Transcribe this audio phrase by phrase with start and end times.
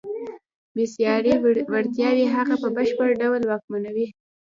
[0.75, 1.33] بېساري
[1.71, 4.07] وړتیاوې هغه په بشپړ ډول واکمنوي.